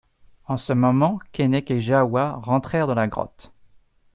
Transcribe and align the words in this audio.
En 0.47 0.57
ce 0.57 0.73
moment 0.73 1.19
Keinec 1.31 1.69
et 1.69 1.79
Jahoua 1.79 2.39
rentrèrent 2.41 2.87
dans 2.87 2.95
la 2.95 3.05
grotte. 3.07 3.51